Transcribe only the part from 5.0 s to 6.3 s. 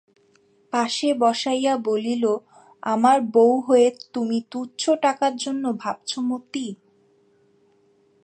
টাকার জন্য ভাবছ